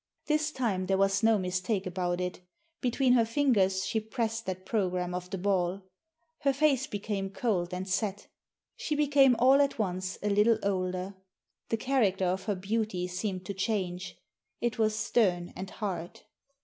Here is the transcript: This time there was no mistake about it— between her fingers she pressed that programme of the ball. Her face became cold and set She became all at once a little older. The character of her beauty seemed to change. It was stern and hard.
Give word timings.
This 0.25 0.51
time 0.51 0.87
there 0.87 0.97
was 0.97 1.21
no 1.21 1.37
mistake 1.37 1.85
about 1.85 2.19
it— 2.19 2.39
between 2.81 3.13
her 3.13 3.23
fingers 3.23 3.85
she 3.85 3.99
pressed 3.99 4.47
that 4.47 4.65
programme 4.65 5.13
of 5.13 5.29
the 5.29 5.37
ball. 5.37 5.83
Her 6.39 6.53
face 6.53 6.87
became 6.87 7.29
cold 7.29 7.71
and 7.71 7.87
set 7.87 8.25
She 8.75 8.95
became 8.95 9.35
all 9.37 9.61
at 9.61 9.77
once 9.77 10.17
a 10.23 10.29
little 10.31 10.57
older. 10.63 11.13
The 11.69 11.77
character 11.77 12.25
of 12.25 12.45
her 12.45 12.55
beauty 12.55 13.05
seemed 13.07 13.45
to 13.45 13.53
change. 13.53 14.17
It 14.59 14.79
was 14.79 14.95
stern 14.95 15.53
and 15.55 15.69
hard. 15.69 16.21